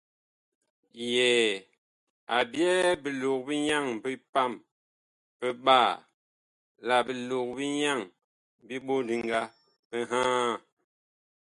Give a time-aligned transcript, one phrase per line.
[1.13, 1.37] Yɛɛ
[2.35, 4.51] a byɛɛ bilog-bi-yaŋ bi paam
[5.39, 5.89] biɓaa
[6.87, 7.99] la bilog-bi-yaŋ
[8.65, 9.41] bi ɓondiga
[9.89, 10.51] biŋhaa.